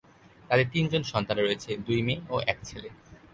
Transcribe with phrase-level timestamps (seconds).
[0.49, 2.89] তাদের তিনজন সন্তান রয়েছে, দুই মেয়ে ও এক ছেলে।